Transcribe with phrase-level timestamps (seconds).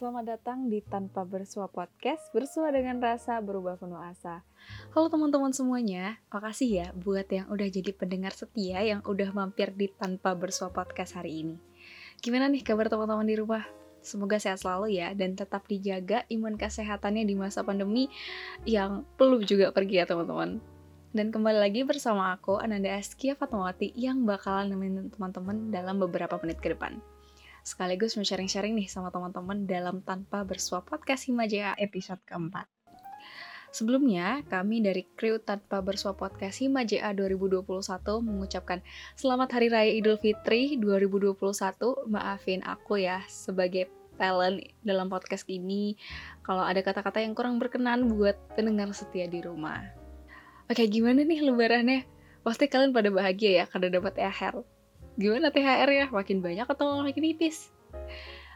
[0.00, 4.40] selamat datang di Tanpa Bersua Podcast Bersua dengan rasa berubah penuh asa.
[4.96, 9.92] Halo teman-teman semuanya, makasih ya buat yang udah jadi pendengar setia yang udah mampir di
[9.92, 11.60] Tanpa Bersua Podcast hari ini.
[12.16, 13.68] Gimana nih kabar teman-teman di rumah?
[14.00, 18.08] Semoga sehat selalu ya dan tetap dijaga imun kesehatannya di masa pandemi
[18.64, 20.64] yang belum juga pergi ya teman-teman.
[21.12, 26.56] Dan kembali lagi bersama aku, Ananda Askia Fatmawati, yang bakalan nemenin teman-teman dalam beberapa menit
[26.64, 26.96] ke depan
[27.62, 32.68] sekaligus sharing-sharing nih sama teman-teman dalam Tanpa Bersuap Podcast Himajaya episode keempat.
[33.70, 37.70] Sebelumnya, kami dari kru Tanpa Bersuap Podcast Himajaya 2021
[38.18, 38.82] mengucapkan
[39.14, 42.10] Selamat Hari Raya Idul Fitri 2021.
[42.10, 43.86] Maafin aku ya sebagai
[44.18, 45.94] talent dalam podcast ini
[46.42, 49.80] kalau ada kata-kata yang kurang berkenan buat pendengar setia di rumah.
[50.66, 52.04] Oke, gimana nih lebarannya?
[52.42, 54.79] Pasti kalian pada bahagia ya karena dapat THR.
[55.20, 56.06] Gimana THR ya?
[56.08, 57.68] Makin banyak atau makin nipis?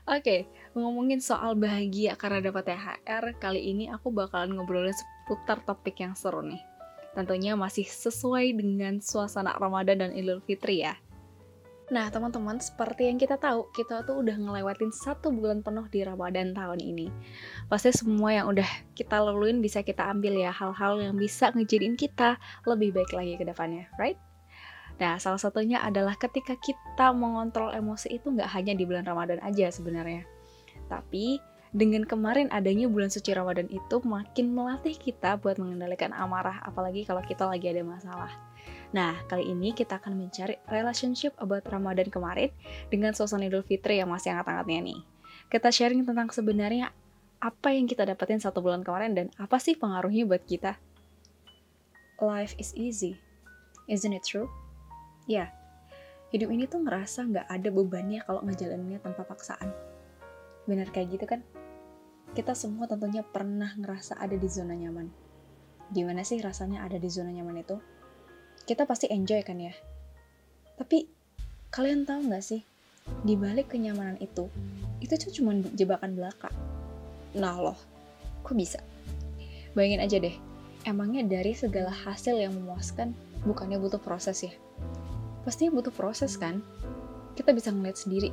[0.09, 0.41] Oke, okay,
[0.73, 6.41] ngomongin soal bahagia karena dapat THR, kali ini aku bakalan ngobrolin seputar topik yang seru
[6.41, 6.61] nih.
[7.13, 10.97] Tentunya masih sesuai dengan suasana Ramadan dan Idul Fitri ya.
[11.93, 16.57] Nah, teman-teman, seperti yang kita tahu, kita tuh udah ngelewatin satu bulan penuh di Ramadan
[16.57, 17.13] tahun ini.
[17.69, 18.65] Pasti semua yang udah
[18.97, 23.45] kita laluin bisa kita ambil ya, hal-hal yang bisa ngejadiin kita lebih baik lagi ke
[23.45, 24.17] depannya, right?
[24.95, 29.67] Nah, salah satunya adalah ketika kita mengontrol emosi itu nggak hanya di bulan Ramadan aja
[29.75, 30.23] sebenarnya.
[30.87, 31.43] Tapi
[31.75, 37.19] dengan kemarin adanya bulan suci Ramadan itu makin melatih kita buat mengendalikan amarah, apalagi kalau
[37.27, 38.31] kita lagi ada masalah.
[38.95, 42.55] Nah, kali ini kita akan mencari relationship about Ramadan kemarin
[42.95, 45.01] dengan suasana Idul Fitri yang masih hangat-hangatnya nih.
[45.51, 46.95] Kita sharing tentang sebenarnya
[47.43, 50.79] apa yang kita dapetin satu bulan kemarin dan apa sih pengaruhnya buat kita.
[52.23, 53.19] Life is easy,
[53.91, 54.47] isn't it true?
[55.25, 55.49] Ya,
[56.37, 59.73] hidup ini tuh ngerasa nggak ada bebannya kalau ngejalaninnya tanpa paksaan.
[60.69, 61.41] Benar kayak gitu kan?
[62.37, 65.09] Kita semua tentunya pernah ngerasa ada di zona nyaman.
[65.95, 67.81] Gimana sih rasanya ada di zona nyaman itu?
[68.69, 69.73] Kita pasti enjoy kan ya?
[70.77, 71.09] Tapi,
[71.73, 72.61] kalian tahu nggak sih?
[73.25, 74.49] Di balik kenyamanan itu,
[75.01, 76.53] itu tuh cuma jebakan belaka.
[77.37, 77.79] Nah loh,
[78.45, 78.81] kok bisa?
[79.73, 80.37] Bayangin aja deh,
[80.85, 83.13] emangnya dari segala hasil yang memuaskan,
[83.45, 84.53] bukannya butuh proses ya?
[85.45, 86.65] Pastinya butuh proses kan?
[87.37, 88.33] Kita bisa ngeliat sendiri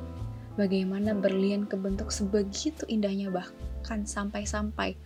[0.56, 4.96] bagaimana berlian kebentuk sebegitu indahnya bahkan sampai-sampai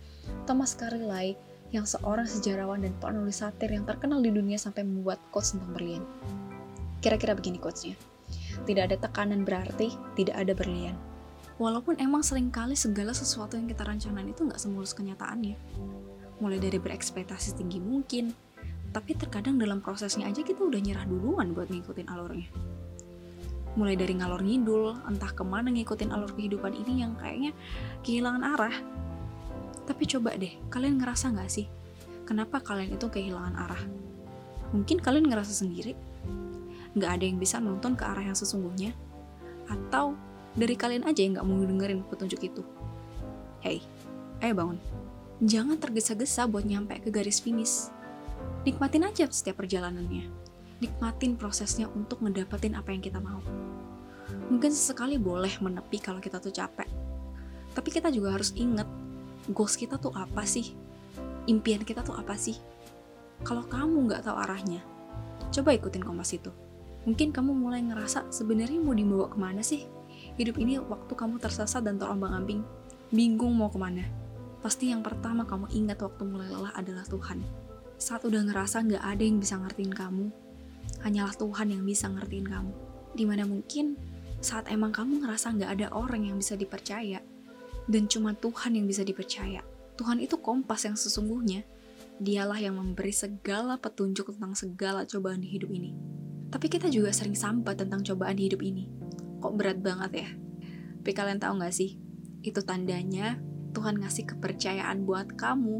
[0.43, 1.39] Thomas Carlyle
[1.75, 6.03] yang seorang sejarawan dan penulis satir yang terkenal di dunia sampai membuat quotes tentang berlian.
[7.03, 7.99] Kira-kira begini quotesnya.
[8.63, 10.95] Tidak ada tekanan berarti tidak ada berlian.
[11.57, 15.57] Walaupun emang sering kali segala sesuatu yang kita rancangkan itu nggak semulus kenyataannya.
[16.37, 18.29] Mulai dari berekspektasi tinggi mungkin,
[18.95, 22.49] tapi terkadang dalam prosesnya aja kita udah nyerah duluan buat ngikutin alurnya.
[23.77, 27.51] Mulai dari ngalor ngidul entah ke mana ngikutin alur kehidupan ini yang kayaknya
[28.01, 28.75] kehilangan arah.
[29.85, 31.67] Tapi coba deh kalian ngerasa nggak sih
[32.25, 33.83] kenapa kalian itu kehilangan arah?
[34.75, 35.95] Mungkin kalian ngerasa sendiri?
[36.97, 38.91] Nggak ada yang bisa nonton ke arah yang sesungguhnya?
[39.69, 40.17] Atau
[40.57, 42.63] dari kalian aja yang nggak mau dengerin petunjuk itu?
[43.61, 43.85] Hey
[44.41, 44.77] ayo bangun.
[45.37, 47.93] Jangan tergesa-gesa buat nyampe ke garis finish
[48.67, 50.27] nikmatin aja setiap perjalanannya.
[50.83, 53.39] Nikmatin prosesnya untuk ngedapetin apa yang kita mau.
[54.51, 56.85] Mungkin sesekali boleh menepi kalau kita tuh capek.
[57.71, 58.83] Tapi kita juga harus inget,
[59.55, 60.75] goals kita tuh apa sih?
[61.47, 62.59] Impian kita tuh apa sih?
[63.47, 64.83] Kalau kamu nggak tahu arahnya,
[65.47, 66.51] coba ikutin kompas itu.
[67.07, 69.87] Mungkin kamu mulai ngerasa sebenarnya mau dibawa ke mana sih?
[70.35, 72.67] Hidup ini waktu kamu tersesat dan terombang-ambing,
[73.15, 74.03] bingung mau ke mana.
[74.59, 77.66] Pasti yang pertama kamu ingat waktu mulai lelah adalah Tuhan
[77.97, 80.29] saat udah ngerasa nggak ada yang bisa ngertiin kamu,
[81.01, 82.73] hanyalah Tuhan yang bisa ngertiin kamu.
[83.17, 83.97] Di mana mungkin
[84.39, 87.19] saat emang kamu ngerasa nggak ada orang yang bisa dipercaya,
[87.89, 89.65] dan cuma Tuhan yang bisa dipercaya.
[89.97, 91.65] Tuhan itu kompas yang sesungguhnya.
[92.17, 95.93] Dialah yang memberi segala petunjuk tentang segala cobaan di hidup ini.
[96.49, 98.89] Tapi kita juga sering sambat tentang cobaan di hidup ini.
[99.37, 100.29] Kok berat banget ya?
[101.01, 102.01] Tapi kalian tahu gak sih?
[102.41, 103.37] Itu tandanya
[103.77, 105.77] Tuhan ngasih kepercayaan buat kamu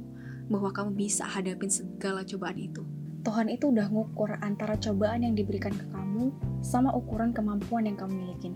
[0.47, 2.83] bahwa kamu bisa hadapin segala cobaan itu.
[3.27, 6.31] Tuhan itu udah ngukur antara cobaan yang diberikan ke kamu
[6.63, 8.55] sama ukuran kemampuan yang kamu miliki.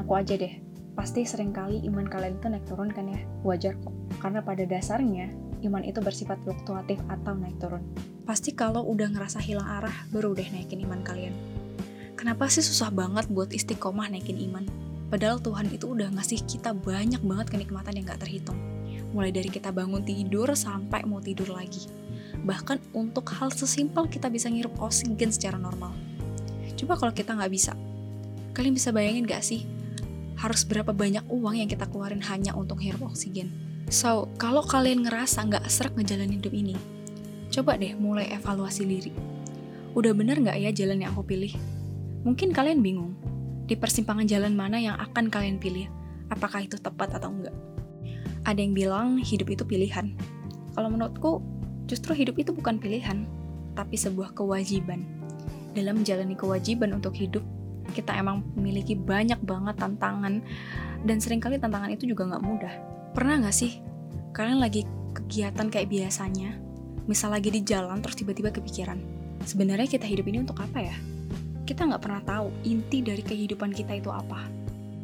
[0.00, 0.56] Aku aja deh,
[0.96, 3.92] pasti sering kali iman kalian itu naik turun kan ya, wajar kok.
[4.24, 5.28] Karena pada dasarnya,
[5.68, 7.84] iman itu bersifat fluktuatif atau naik turun.
[8.24, 11.36] Pasti kalau udah ngerasa hilang arah, baru deh naikin iman kalian.
[12.16, 14.64] Kenapa sih susah banget buat istiqomah naikin iman?
[15.12, 18.79] Padahal Tuhan itu udah ngasih kita banyak banget kenikmatan yang gak terhitung
[19.10, 21.86] mulai dari kita bangun tidur sampai mau tidur lagi.
[22.40, 25.92] Bahkan untuk hal sesimpel kita bisa ngirup oksigen secara normal.
[26.78, 27.76] Coba kalau kita nggak bisa,
[28.56, 29.68] kalian bisa bayangin gak sih?
[30.40, 33.52] harus berapa banyak uang yang kita keluarin hanya untuk hirup oksigen.
[33.92, 36.74] So, kalau kalian ngerasa nggak serak ngejalanin hidup ini,
[37.52, 39.12] coba deh mulai evaluasi diri.
[39.92, 41.52] Udah bener nggak ya jalan yang aku pilih?
[42.24, 43.12] Mungkin kalian bingung,
[43.68, 45.92] di persimpangan jalan mana yang akan kalian pilih?
[46.32, 47.56] Apakah itu tepat atau enggak?
[48.50, 50.10] Ada yang bilang hidup itu pilihan.
[50.74, 51.38] Kalau menurutku,
[51.86, 53.22] justru hidup itu bukan pilihan,
[53.78, 55.06] tapi sebuah kewajiban.
[55.70, 57.46] Dalam menjalani kewajiban untuk hidup,
[57.94, 60.42] kita emang memiliki banyak banget tantangan
[61.06, 62.74] dan sering kali tantangan itu juga nggak mudah.
[63.14, 63.78] Pernah nggak sih
[64.34, 64.82] kalian lagi
[65.14, 66.58] kegiatan kayak biasanya,
[67.06, 68.98] misal lagi di jalan terus tiba-tiba kepikiran,
[69.46, 70.96] sebenarnya kita hidup ini untuk apa ya?
[71.70, 74.42] Kita nggak pernah tahu inti dari kehidupan kita itu apa.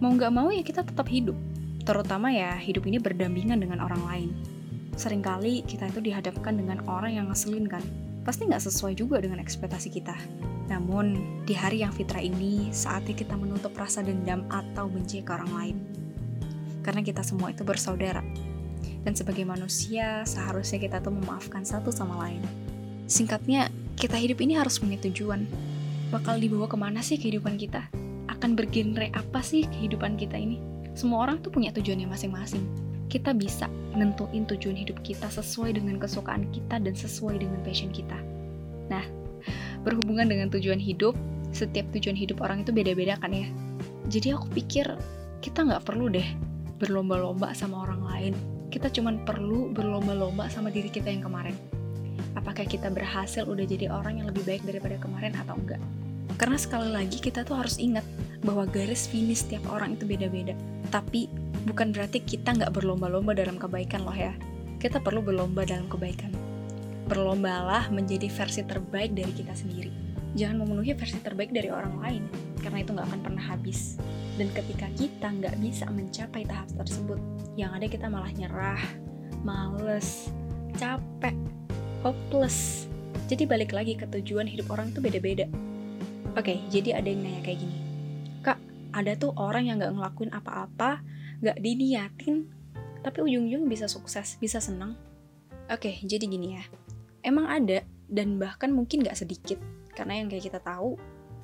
[0.02, 1.38] Mau nggak mau ya kita tetap hidup,
[1.86, 4.30] terutama ya hidup ini berdampingan dengan orang lain.
[4.98, 7.84] Seringkali kita itu dihadapkan dengan orang yang ngeselin kan,
[8.26, 10.18] pasti nggak sesuai juga dengan ekspektasi kita.
[10.66, 15.52] Namun, di hari yang fitrah ini, saatnya kita menutup rasa dendam atau benci ke orang
[15.54, 15.76] lain.
[16.82, 18.24] Karena kita semua itu bersaudara.
[19.06, 22.42] Dan sebagai manusia, seharusnya kita tuh memaafkan satu sama lain.
[23.06, 25.46] Singkatnya, kita hidup ini harus punya tujuan.
[26.10, 27.86] Bakal dibawa ke mana sih kehidupan kita?
[28.26, 30.75] Akan bergenre apa sih kehidupan kita ini?
[30.96, 32.64] Semua orang tuh punya tujuannya masing-masing.
[33.12, 38.16] Kita bisa nentuin tujuan hidup kita sesuai dengan kesukaan kita dan sesuai dengan passion kita.
[38.88, 39.04] Nah,
[39.84, 41.12] berhubungan dengan tujuan hidup,
[41.52, 43.44] setiap tujuan hidup orang itu beda-beda kan ya.
[44.08, 44.88] Jadi aku pikir
[45.44, 46.24] kita nggak perlu deh
[46.80, 48.34] berlomba-lomba sama orang lain.
[48.72, 51.56] Kita cuma perlu berlomba-lomba sama diri kita yang kemarin.
[52.36, 55.80] Apakah kita berhasil udah jadi orang yang lebih baik daripada kemarin atau enggak?
[56.40, 58.04] Karena sekali lagi kita tuh harus ingat
[58.46, 60.54] bahwa garis finish setiap orang itu beda-beda.
[60.94, 61.26] Tapi
[61.66, 64.30] bukan berarti kita nggak berlomba-lomba dalam kebaikan loh ya.
[64.78, 66.46] Kita perlu berlomba dalam kebaikan
[67.06, 69.90] berlombalah menjadi versi terbaik dari kita sendiri.
[70.36, 72.22] Jangan memenuhi versi terbaik dari orang lain,
[72.60, 73.96] karena itu nggak akan pernah habis.
[74.36, 77.16] Dan ketika kita nggak bisa mencapai tahap tersebut,
[77.56, 78.82] yang ada kita malah nyerah,
[79.46, 80.28] males,
[80.76, 81.32] capek,
[82.04, 82.84] hopeless.
[83.32, 85.48] Jadi balik lagi ke tujuan hidup orang itu beda-beda.
[86.36, 87.85] Oke, jadi ada yang nanya kayak gini.
[88.96, 91.04] Ada tuh orang yang nggak ngelakuin apa-apa,
[91.44, 92.48] nggak diniatin,
[93.04, 94.96] tapi ujung-ujung bisa sukses, bisa senang.
[95.68, 96.64] Oke, jadi gini ya.
[97.20, 99.58] Emang ada dan bahkan mungkin gak sedikit.
[99.92, 100.96] Karena yang kayak kita tahu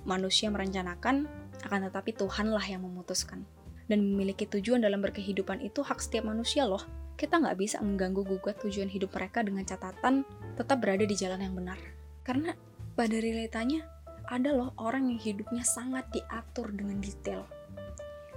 [0.09, 1.27] manusia merencanakan
[1.63, 3.45] akan tetapi Tuhanlah yang memutuskan.
[3.87, 6.81] Dan memiliki tujuan dalam berkehidupan itu hak setiap manusia loh.
[7.19, 10.25] Kita nggak bisa mengganggu gugat tujuan hidup mereka dengan catatan
[10.57, 11.79] tetap berada di jalan yang benar.
[12.25, 12.57] Karena
[12.95, 13.85] pada realitanya
[14.33, 17.45] ada loh orang yang hidupnya sangat diatur dengan detail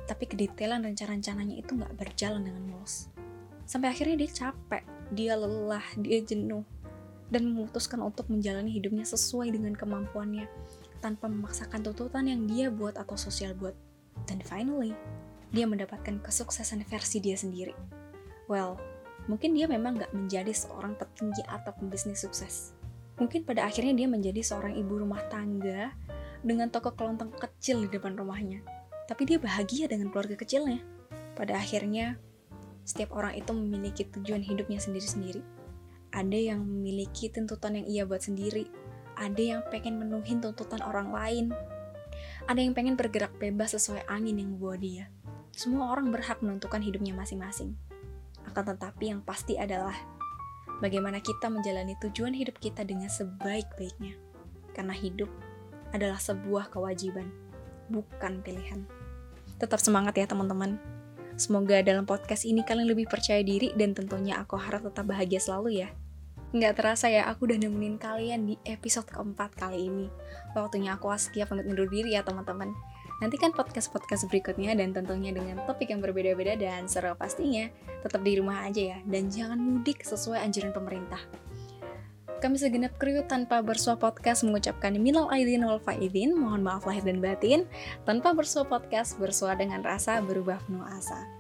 [0.06, 3.08] tapi kedetailan rencana-rencananya itu nggak berjalan dengan mulus
[3.64, 4.84] sampai akhirnya dia capek
[5.16, 6.68] dia lelah dia jenuh
[7.34, 10.46] dan memutuskan untuk menjalani hidupnya sesuai dengan kemampuannya
[11.02, 13.74] tanpa memaksakan tuntutan yang dia buat atau sosial buat.
[14.26, 14.94] Dan finally,
[15.54, 17.74] dia mendapatkan kesuksesan versi dia sendiri.
[18.50, 18.78] Well,
[19.26, 22.75] mungkin dia memang gak menjadi seorang petinggi atau pembisnis sukses.
[23.16, 25.96] Mungkin pada akhirnya dia menjadi seorang ibu rumah tangga
[26.44, 28.62] dengan toko kelontong kecil di depan rumahnya.
[29.08, 30.84] Tapi dia bahagia dengan keluarga kecilnya.
[31.36, 32.20] Pada akhirnya,
[32.84, 35.56] setiap orang itu memiliki tujuan hidupnya sendiri-sendiri
[36.16, 38.72] ada yang memiliki tuntutan yang ia buat sendiri,
[39.20, 41.46] ada yang pengen menuhin tuntutan orang lain,
[42.48, 45.12] ada yang pengen bergerak bebas sesuai angin yang membawa dia.
[45.52, 47.76] Semua orang berhak menentukan hidupnya masing-masing.
[48.48, 49.92] Akan tetapi yang pasti adalah
[50.80, 54.16] bagaimana kita menjalani tujuan hidup kita dengan sebaik-baiknya.
[54.76, 55.32] Karena hidup
[55.96, 57.32] adalah sebuah kewajiban,
[57.88, 58.84] bukan pilihan.
[59.56, 60.76] Tetap semangat ya teman-teman.
[61.36, 65.84] Semoga dalam podcast ini kalian lebih percaya diri dan tentunya aku harap tetap bahagia selalu
[65.84, 65.92] ya.
[66.56, 70.08] Nggak terasa ya, aku udah nemenin kalian di episode keempat kali ini.
[70.56, 72.72] Waktunya aku Askia pamit undur diri ya teman-teman.
[73.24, 77.72] Nantikan podcast-podcast berikutnya dan tentunya dengan topik yang berbeda-beda dan seru pastinya.
[78.04, 81.20] Tetap di rumah aja ya, dan jangan mudik sesuai anjuran pemerintah.
[82.44, 87.24] Kami segenap kru tanpa bersuap podcast mengucapkan minal aidin wal faidin, mohon maaf lahir dan
[87.24, 87.64] batin.
[88.04, 91.35] Tanpa bersuap podcast, bersuah dengan rasa berubah penuh asa.